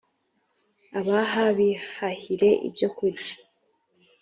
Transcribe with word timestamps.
abaha 0.99 1.43
bihahire 1.57 2.49
ibyokurya 2.67 3.33